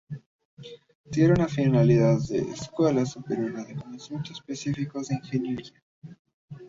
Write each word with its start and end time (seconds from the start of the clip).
Tiene 1.11 1.33
una 1.33 1.47
finalidad 1.47 2.17
de 2.27 2.39
escuela 2.39 3.05
superior 3.05 3.53
de 3.67 3.75
conocimientos 3.75 4.31
específicos 4.39 5.09
de 5.09 5.15
ingeniería. 5.17 5.79